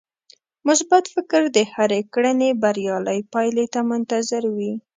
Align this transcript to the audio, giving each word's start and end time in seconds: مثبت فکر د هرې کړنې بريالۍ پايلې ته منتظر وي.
مثبت 0.67 1.03
فکر 1.13 1.41
د 1.55 1.57
هرې 1.73 2.01
کړنې 2.13 2.49
بريالۍ 2.63 3.19
پايلې 3.33 3.65
ته 3.73 3.79
منتظر 3.91 4.43
وي. 4.55 4.73